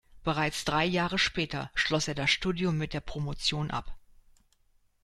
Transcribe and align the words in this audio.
Bereits 0.23 0.65
drei 0.65 0.83
Jahre 0.83 1.19
später 1.19 1.69
schloss 1.75 2.07
er 2.07 2.15
das 2.15 2.31
Studium 2.31 2.75
mit 2.75 2.93
der 2.93 3.01
Promotion 3.01 3.69
ab. 3.69 3.95